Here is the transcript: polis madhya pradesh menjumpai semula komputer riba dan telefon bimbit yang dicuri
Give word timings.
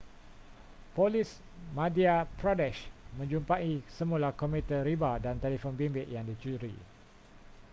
polis 0.97 1.29
madhya 1.77 2.15
pradesh 2.41 2.81
menjumpai 3.21 3.73
semula 3.97 4.29
komputer 4.41 4.81
riba 4.89 5.11
dan 5.25 5.35
telefon 5.45 5.73
bimbit 5.79 6.07
yang 6.15 6.25
dicuri 6.29 6.73